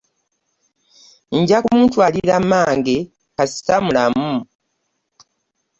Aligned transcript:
Nja 1.37 1.57
kumutwalira 1.65 2.35
mmange 2.43 2.95
kasita 3.35 3.75
mulamu. 3.85 4.31